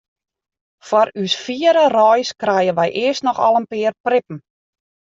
[0.91, 4.37] Foar ús fiere reis krije wy earst noch al in pear prippen.